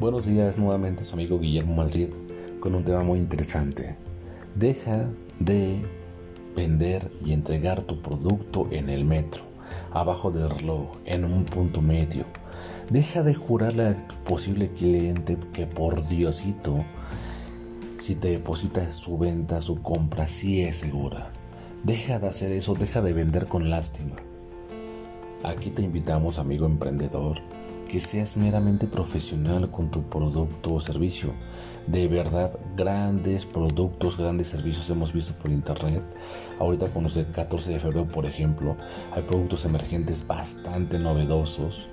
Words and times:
Buenos 0.00 0.24
días 0.24 0.56
nuevamente 0.56 1.04
su 1.04 1.12
amigo 1.12 1.38
Guillermo 1.38 1.74
Madrid 1.74 2.08
con 2.58 2.74
un 2.74 2.84
tema 2.84 3.02
muy 3.02 3.18
interesante. 3.18 3.96
Deja 4.54 5.10
de 5.38 5.82
vender 6.56 7.12
y 7.22 7.34
entregar 7.34 7.82
tu 7.82 8.00
producto 8.00 8.66
en 8.70 8.88
el 8.88 9.04
metro, 9.04 9.42
abajo 9.90 10.30
del 10.30 10.48
reloj, 10.48 10.96
en 11.04 11.26
un 11.26 11.44
punto 11.44 11.82
medio. 11.82 12.24
Deja 12.88 13.22
de 13.22 13.34
jurarle 13.34 13.88
a 13.88 14.08
tu 14.08 14.14
posible 14.24 14.70
cliente 14.70 15.36
que 15.52 15.66
por 15.66 16.08
Diosito, 16.08 16.82
si 17.98 18.14
te 18.14 18.28
deposita 18.28 18.90
su 18.90 19.18
venta, 19.18 19.60
su 19.60 19.82
compra, 19.82 20.28
sí 20.28 20.62
es 20.62 20.78
segura. 20.78 21.30
Deja 21.84 22.18
de 22.18 22.28
hacer 22.28 22.52
eso, 22.52 22.74
deja 22.74 23.02
de 23.02 23.12
vender 23.12 23.48
con 23.48 23.68
lástima. 23.68 24.16
Aquí 25.44 25.68
te 25.68 25.82
invitamos, 25.82 26.38
amigo 26.38 26.64
emprendedor, 26.64 27.42
que 27.90 27.98
seas 27.98 28.36
meramente 28.36 28.86
profesional 28.86 29.68
con 29.68 29.90
tu 29.90 30.08
producto 30.08 30.74
o 30.74 30.80
servicio. 30.80 31.34
De 31.88 32.06
verdad, 32.06 32.56
grandes 32.76 33.44
productos, 33.44 34.16
grandes 34.16 34.46
servicios 34.46 34.88
hemos 34.90 35.12
visto 35.12 35.34
por 35.34 35.50
internet. 35.50 36.04
Ahorita 36.60 36.88
con 36.90 37.02
los 37.02 37.16
del 37.16 37.32
14 37.32 37.72
de 37.72 37.80
febrero, 37.80 38.06
por 38.06 38.26
ejemplo, 38.26 38.76
hay 39.10 39.22
productos 39.22 39.64
emergentes 39.64 40.24
bastante 40.24 41.00
novedosos, 41.00 41.88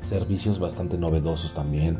servicios 0.00 0.60
bastante 0.60 0.96
novedosos 0.96 1.52
también, 1.52 1.98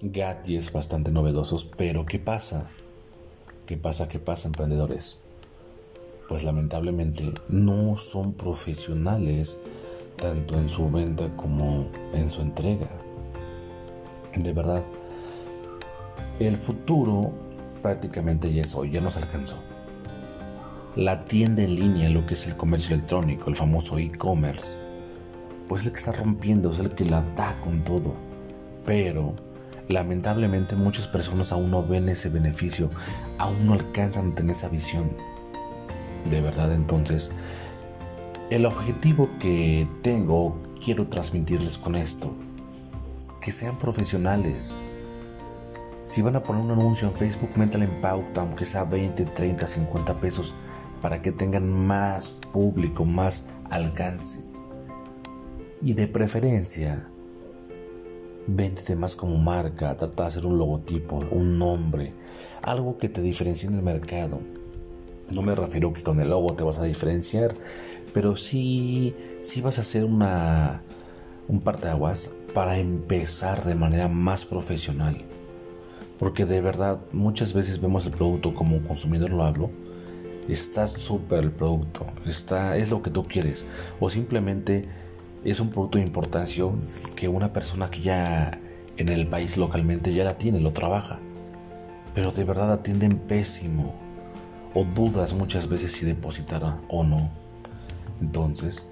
gadgets 0.00 0.72
bastante 0.72 1.10
novedosos, 1.10 1.66
pero 1.76 2.06
¿qué 2.06 2.18
pasa? 2.18 2.70
¿Qué 3.66 3.76
pasa? 3.76 4.08
¿Qué 4.08 4.18
pasa, 4.18 4.48
emprendedores? 4.48 5.18
Pues 6.30 6.44
lamentablemente 6.44 7.30
no 7.48 7.98
son 7.98 8.32
profesionales 8.32 9.58
tanto 10.18 10.58
en 10.58 10.68
su 10.68 10.90
venta 10.90 11.28
como 11.36 11.88
en 12.12 12.30
su 12.30 12.42
entrega. 12.42 12.88
De 14.34 14.52
verdad, 14.52 14.82
el 16.40 16.56
futuro 16.56 17.32
prácticamente 17.82 18.52
ya 18.52 18.62
es 18.62 18.74
hoy, 18.74 18.90
ya 18.90 19.00
nos 19.00 19.16
alcanzó. 19.16 19.56
La 20.96 21.24
tienda 21.24 21.62
en 21.62 21.74
línea, 21.74 22.08
lo 22.08 22.24
que 22.24 22.34
es 22.34 22.46
el 22.46 22.56
comercio 22.56 22.94
electrónico, 22.94 23.50
el 23.50 23.56
famoso 23.56 23.98
e-commerce, 23.98 24.76
pues 25.68 25.82
es 25.82 25.86
el 25.88 25.92
que 25.92 25.98
está 25.98 26.12
rompiendo, 26.12 26.70
es 26.70 26.78
el 26.78 26.90
que 26.90 27.04
la 27.04 27.22
da 27.36 27.58
con 27.60 27.84
todo. 27.84 28.14
Pero 28.86 29.34
lamentablemente 29.88 30.76
muchas 30.76 31.08
personas 31.08 31.52
aún 31.52 31.70
no 31.70 31.86
ven 31.86 32.08
ese 32.08 32.28
beneficio, 32.28 32.90
aún 33.38 33.66
no 33.66 33.74
alcanzan 33.74 34.32
a 34.32 34.34
tener 34.34 34.52
esa 34.52 34.68
visión. 34.68 35.10
De 36.30 36.40
verdad, 36.40 36.72
entonces, 36.72 37.30
el 38.54 38.66
objetivo 38.66 39.28
que 39.40 39.88
tengo, 40.02 40.56
quiero 40.82 41.08
transmitirles 41.08 41.76
con 41.76 41.96
esto, 41.96 42.32
que 43.40 43.50
sean 43.50 43.80
profesionales. 43.80 44.72
Si 46.06 46.22
van 46.22 46.36
a 46.36 46.42
poner 46.44 46.62
un 46.62 46.70
anuncio 46.70 47.08
en 47.08 47.14
Facebook, 47.14 47.50
métale 47.56 47.86
en 47.86 48.00
pauta, 48.00 48.42
aunque 48.42 48.64
sea 48.64 48.84
20, 48.84 49.24
30, 49.24 49.66
50 49.66 50.20
pesos, 50.20 50.54
para 51.02 51.20
que 51.20 51.32
tengan 51.32 51.68
más 51.68 52.38
público, 52.52 53.04
más 53.04 53.44
alcance. 53.70 54.44
Y 55.82 55.94
de 55.94 56.06
preferencia, 56.06 57.08
véndete 58.46 58.94
más 58.94 59.16
como 59.16 59.36
marca, 59.36 59.96
trata 59.96 60.22
de 60.22 60.28
hacer 60.28 60.46
un 60.46 60.58
logotipo, 60.58 61.24
un 61.32 61.58
nombre, 61.58 62.12
algo 62.62 62.98
que 62.98 63.08
te 63.08 63.20
diferencie 63.20 63.68
en 63.68 63.74
el 63.74 63.82
mercado. 63.82 64.38
No 65.32 65.42
me 65.42 65.56
refiero 65.56 65.92
que 65.92 66.04
con 66.04 66.20
el 66.20 66.28
logo 66.28 66.54
te 66.54 66.62
vas 66.62 66.78
a 66.78 66.84
diferenciar, 66.84 67.56
pero 68.14 68.36
sí, 68.36 69.14
sí 69.42 69.60
vas 69.60 69.78
a 69.78 69.80
hacer 69.82 70.04
una, 70.04 70.82
un 71.48 71.60
parteaguas 71.60 72.30
para 72.54 72.78
empezar 72.78 73.64
de 73.64 73.74
manera 73.74 74.08
más 74.08 74.46
profesional. 74.46 75.22
Porque 76.18 76.46
de 76.46 76.60
verdad 76.60 77.00
muchas 77.12 77.52
veces 77.52 77.80
vemos 77.80 78.06
el 78.06 78.12
producto 78.12 78.54
como 78.54 78.80
consumidor 78.82 79.30
lo 79.30 79.42
hablo. 79.42 79.70
Está 80.48 80.86
súper 80.86 81.42
el 81.42 81.50
producto, 81.50 82.06
está, 82.24 82.76
es 82.76 82.90
lo 82.90 83.02
que 83.02 83.10
tú 83.10 83.26
quieres. 83.26 83.66
O 83.98 84.08
simplemente 84.08 84.88
es 85.44 85.58
un 85.58 85.70
producto 85.70 85.98
de 85.98 86.04
importancia 86.04 86.64
que 87.16 87.26
una 87.28 87.52
persona 87.52 87.90
que 87.90 88.00
ya 88.00 88.60
en 88.96 89.08
el 89.08 89.26
país 89.26 89.56
localmente 89.56 90.14
ya 90.14 90.22
la 90.22 90.38
tiene, 90.38 90.60
lo 90.60 90.72
trabaja. 90.72 91.18
Pero 92.14 92.30
de 92.30 92.44
verdad 92.44 92.72
atienden 92.72 93.18
pésimo. 93.18 93.96
O 94.72 94.84
dudas 94.84 95.34
muchas 95.34 95.68
veces 95.68 95.92
si 95.92 96.04
depositará 96.04 96.78
o 96.88 97.02
no. 97.02 97.43
Entonces, 98.20 98.84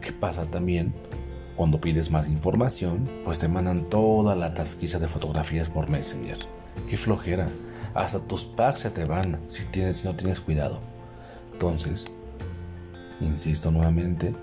¿qué 0.00 0.12
pasa 0.12 0.46
también? 0.46 0.94
Cuando 1.56 1.80
pides 1.80 2.10
más 2.10 2.28
información, 2.28 3.08
pues 3.24 3.38
te 3.38 3.48
mandan 3.48 3.88
toda 3.88 4.36
la 4.36 4.52
tasquiza 4.52 4.98
de 4.98 5.08
fotografías 5.08 5.70
por 5.70 5.88
Messenger. 5.88 6.38
Qué 6.88 6.96
flojera. 6.98 7.48
Hasta 7.94 8.20
tus 8.20 8.44
packs 8.44 8.80
se 8.80 8.90
te 8.90 9.06
van 9.06 9.40
si, 9.48 9.64
tienes, 9.64 9.98
si 9.98 10.08
no 10.08 10.14
tienes 10.14 10.40
cuidado. 10.40 10.80
Entonces, 11.52 12.08
insisto 13.20 13.70
nuevamente, 13.70 14.34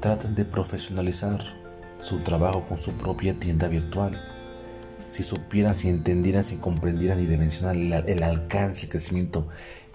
traten 0.00 0.34
de 0.34 0.46
profesionalizar 0.46 1.44
su 2.00 2.20
trabajo 2.20 2.64
con 2.66 2.78
su 2.78 2.92
propia 2.92 3.34
tienda 3.34 3.68
virtual. 3.68 4.18
Si 5.06 5.22
supieran, 5.22 5.74
si 5.74 5.90
entendieran, 5.90 6.42
si 6.42 6.56
comprendieran 6.56 7.20
y 7.20 7.26
dimensionan 7.26 7.76
el, 7.76 7.92
el 7.92 8.22
alcance 8.22 8.86
y 8.86 8.88
crecimiento 8.88 9.48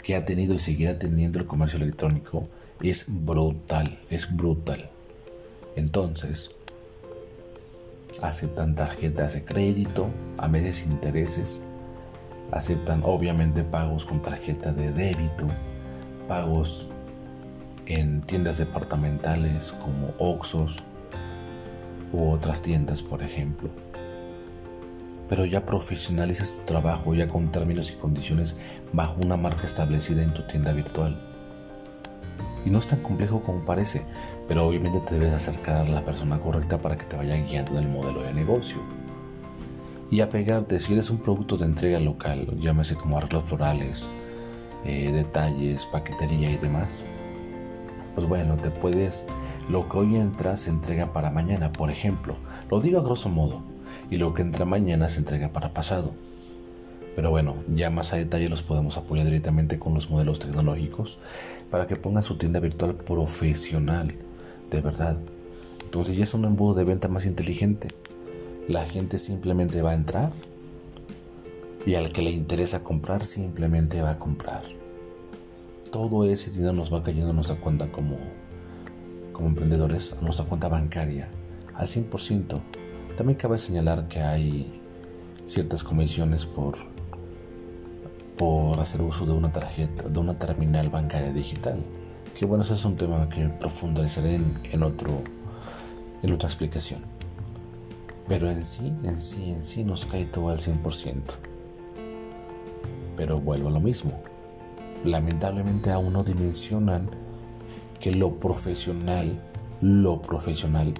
que 0.03 0.15
ha 0.15 0.25
tenido 0.25 0.53
y 0.53 0.59
seguirá 0.59 0.99
teniendo 0.99 1.39
el 1.39 1.47
comercio 1.47 1.81
electrónico, 1.81 2.47
es 2.81 3.05
brutal, 3.07 3.99
es 4.09 4.35
brutal. 4.35 4.89
Entonces, 5.75 6.51
aceptan 8.21 8.75
tarjetas 8.75 9.33
de 9.33 9.45
crédito, 9.45 10.09
a 10.37 10.47
meses 10.47 10.85
intereses, 10.85 11.63
aceptan 12.51 13.01
obviamente 13.03 13.63
pagos 13.63 14.05
con 14.05 14.21
tarjeta 14.21 14.71
de 14.71 14.91
débito, 14.91 15.47
pagos 16.27 16.87
en 17.85 18.21
tiendas 18.21 18.57
departamentales 18.57 19.71
como 19.73 20.13
Oxos 20.17 20.83
u 22.11 22.29
otras 22.29 22.61
tiendas, 22.61 23.01
por 23.01 23.21
ejemplo. 23.21 23.69
Pero 25.27 25.45
ya 25.45 25.65
profesionalizas 25.65 26.51
tu 26.51 26.65
trabajo 26.65 27.15
ya 27.15 27.27
con 27.27 27.51
términos 27.51 27.91
y 27.91 27.95
condiciones 27.95 28.55
bajo 28.93 29.21
una 29.21 29.37
marca 29.37 29.65
establecida 29.65 30.23
en 30.23 30.33
tu 30.33 30.43
tienda 30.43 30.71
virtual 30.71 31.34
y 32.65 32.69
no 32.71 32.79
es 32.79 32.87
tan 32.87 33.01
complejo 33.01 33.41
como 33.41 33.63
parece, 33.63 34.01
pero 34.47 34.67
obviamente 34.67 34.99
te 34.99 35.15
debes 35.15 35.33
acercar 35.33 35.85
a 35.85 35.89
la 35.89 36.03
persona 36.03 36.39
correcta 36.39 36.79
para 36.79 36.97
que 36.97 37.05
te 37.05 37.15
vaya 37.15 37.35
guiando 37.35 37.71
en 37.71 37.85
el 37.85 37.87
modelo 37.87 38.23
de 38.23 38.33
negocio. 38.33 38.79
Y 40.11 40.21
apegarte, 40.21 40.79
si 40.79 40.93
eres 40.93 41.09
un 41.09 41.19
producto 41.19 41.57
de 41.57 41.65
entrega 41.65 41.99
local, 41.99 42.47
llámese 42.59 42.95
como 42.95 43.17
arreglos 43.17 43.43
florales, 43.45 44.07
eh, 44.83 45.11
detalles, 45.11 45.85
paquetería 45.85 46.51
y 46.51 46.57
demás, 46.57 47.05
pues 48.13 48.27
bueno, 48.27 48.55
te 48.55 48.69
puedes, 48.69 49.25
lo 49.69 49.89
que 49.89 49.97
hoy 49.97 50.15
entra 50.15 50.57
se 50.57 50.69
entrega 50.69 51.11
para 51.11 51.31
mañana, 51.31 51.71
por 51.71 51.91
ejemplo, 51.91 52.35
lo 52.69 52.81
digo 52.81 52.99
a 52.99 53.03
grosso 53.03 53.29
modo, 53.29 53.61
y 54.09 54.17
lo 54.17 54.33
que 54.33 54.41
entra 54.41 54.65
mañana 54.65 55.09
se 55.09 55.19
entrega 55.19 55.49
para 55.49 55.73
pasado. 55.73 56.13
Pero 57.15 57.29
bueno, 57.29 57.55
ya 57.73 57.89
más 57.89 58.11
a 58.11 58.17
detalle 58.17 58.49
los 58.49 58.61
podemos 58.61 58.97
apoyar 58.97 59.25
directamente 59.25 59.79
con 59.79 59.93
los 59.93 60.09
modelos 60.09 60.39
tecnológicos 60.39 61.17
para 61.71 61.87
que 61.87 61.95
pongan 61.95 62.23
su 62.23 62.37
tienda 62.37 62.59
virtual 62.59 62.95
profesional, 62.95 64.13
de 64.69 64.81
verdad. 64.81 65.17
Entonces 65.83 66.17
ya 66.17 66.25
es 66.25 66.33
un 66.33 66.43
embudo 66.43 66.73
de 66.75 66.83
venta 66.83 67.07
más 67.07 67.25
inteligente. 67.25 67.87
La 68.67 68.83
gente 68.85 69.17
simplemente 69.17 69.81
va 69.81 69.91
a 69.91 69.95
entrar 69.95 70.31
y 71.85 71.95
al 71.95 72.11
que 72.11 72.21
le 72.21 72.31
interesa 72.31 72.83
comprar 72.83 73.25
simplemente 73.25 74.01
va 74.01 74.11
a 74.11 74.19
comprar. 74.19 74.63
Todo 75.91 76.25
ese 76.25 76.51
dinero 76.51 76.73
nos 76.73 76.93
va 76.93 77.01
cayendo 77.01 77.29
a 77.29 77.33
nuestra 77.33 77.55
cuenta 77.55 77.89
como, 77.91 78.17
como 79.31 79.47
emprendedores, 79.47 80.13
a 80.19 80.21
nuestra 80.21 80.45
cuenta 80.45 80.67
bancaria, 80.67 81.29
al 81.75 81.87
100%. 81.87 82.59
También 83.15 83.37
cabe 83.37 83.57
señalar 83.57 84.09
que 84.09 84.19
hay 84.19 84.69
ciertas 85.45 85.83
comisiones 85.83 86.45
por 86.45 86.94
por 88.37 88.79
hacer 88.79 89.01
uso 89.01 89.25
de 89.25 89.31
una 89.31 89.51
tarjeta, 89.51 90.07
de 90.07 90.19
una 90.19 90.37
terminal 90.37 90.89
bancaria 90.89 91.31
digital. 91.31 91.77
Que 92.37 92.45
bueno, 92.45 92.63
ese 92.63 92.73
es 92.73 92.83
un 92.85 92.97
tema 92.97 93.29
que 93.29 93.47
profundizaré 93.47 94.35
en, 94.35 94.59
en, 94.63 94.83
otro, 94.83 95.21
en 96.21 96.33
otra 96.33 96.49
explicación. 96.49 97.01
Pero 98.27 98.49
en 98.49 98.65
sí, 98.65 98.93
en 99.03 99.21
sí, 99.21 99.51
en 99.51 99.63
sí 99.63 99.83
nos 99.83 100.05
cae 100.05 100.25
todo 100.25 100.49
al 100.49 100.57
100%. 100.57 101.21
Pero 103.15 103.39
vuelvo 103.39 103.69
a 103.69 103.71
lo 103.71 103.79
mismo. 103.79 104.19
Lamentablemente 105.03 105.91
aún 105.91 106.13
no 106.13 106.23
dimensionan 106.23 107.09
que 107.99 108.11
lo 108.11 108.39
profesional, 108.39 109.39
lo 109.81 110.21
profesional, 110.21 110.93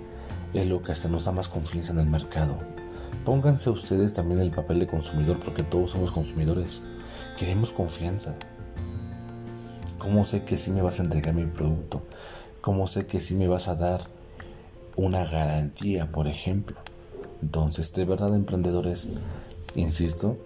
es 0.53 0.67
lo 0.67 0.81
que 0.81 0.93
hasta 0.93 1.09
nos 1.09 1.25
da 1.25 1.31
más 1.31 1.47
confianza 1.47 1.91
en 1.91 1.99
el 1.99 2.05
mercado. 2.07 2.75
Pónganse 3.23 3.69
ustedes 3.69 4.13
también 4.13 4.39
el 4.39 4.51
papel 4.51 4.79
de 4.79 4.88
consumidor 4.88 5.39
porque 5.39 5.63
todos 5.63 5.91
somos 5.91 6.12
consumidores. 6.12 6.81
Queremos 7.38 7.71
confianza. 7.71 8.35
¿Cómo 9.97 10.25
sé 10.25 10.44
que 10.44 10.57
sí 10.57 10.71
me 10.71 10.81
vas 10.81 11.00
a 11.00 11.03
entregar 11.03 11.33
mi 11.33 11.45
producto? 11.45 12.03
¿Cómo 12.62 12.88
sé 12.88 13.07
que 13.07 13.19
sí 13.19 13.33
me 13.33 13.47
vas 13.47 13.67
a 13.67 13.75
dar 13.75 14.01
una 14.95 15.25
garantía, 15.25 16.12
por 16.12 16.27
ejemplo? 16.27 16.77
Entonces, 17.41 17.94
de 17.94 18.06
verdad, 18.06 18.33
emprendedores, 18.35 19.07
insisto, 19.75 20.38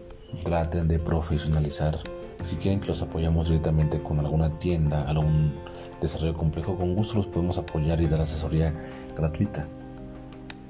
traten 0.44 0.88
de 0.88 1.00
profesionalizar. 1.00 2.00
Si 2.44 2.56
quieren 2.56 2.80
que 2.80 2.88
los 2.88 3.02
apoyamos 3.02 3.48
directamente 3.48 4.02
con 4.02 4.20
alguna 4.20 4.58
tienda, 4.60 5.08
algún 5.10 5.54
desarrollo 6.02 6.34
complejo, 6.34 6.78
con 6.78 6.96
gusto 6.96 7.16
los 7.16 7.28
podemos 7.28 7.58
apoyar 7.58 8.02
y 8.02 8.08
dar 8.08 8.22
asesoría 8.22 8.74
gratuita. 9.16 9.68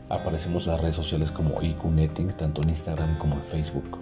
Aparecemos 0.09 0.65
en 0.65 0.73
las 0.73 0.81
redes 0.81 0.95
sociales 0.95 1.31
como 1.31 1.61
IQ 1.61 1.83
tanto 2.35 2.63
en 2.63 2.69
Instagram 2.69 3.17
como 3.17 3.35
en 3.35 3.43
Facebook. 3.43 3.99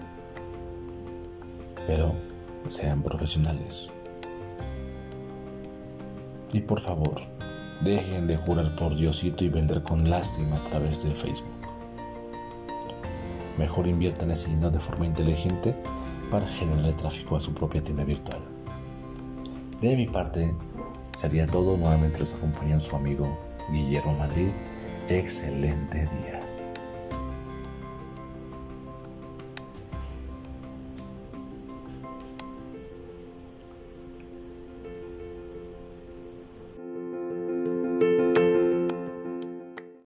Pero 1.86 2.14
sean 2.70 3.02
profesionales. 3.02 3.90
Y 6.54 6.62
por 6.62 6.80
favor, 6.80 7.22
dejen 7.82 8.28
de 8.28 8.38
jurar 8.38 8.76
por 8.76 8.96
Diosito 8.96 9.44
y 9.44 9.50
vender 9.50 9.84
con 9.84 10.10
lástima 10.10 10.58
a 10.58 10.64
través 10.64 11.04
de 11.04 11.14
Facebook. 11.14 11.52
Mejor 13.58 13.88
inviertan 13.88 14.32
ese 14.32 14.50
dinero 14.50 14.70
de 14.70 14.80
forma 14.80 15.06
inteligente 15.06 15.76
para 16.32 16.48
generar 16.48 16.94
tráfico 16.94 17.36
a 17.36 17.40
su 17.40 17.54
propia 17.54 17.84
tienda 17.84 18.04
virtual. 18.04 18.40
De 19.82 19.96
mi 19.96 20.08
parte, 20.08 20.54
sería 21.16 21.48
todo. 21.48 21.76
Nuevamente 21.76 22.20
les 22.20 22.36
acompañó 22.36 22.80
su 22.80 22.96
amigo 22.96 23.38
Guillermo 23.72 24.14
Madrid. 24.14 24.52
Excelente 25.10 26.00
día. 26.00 26.47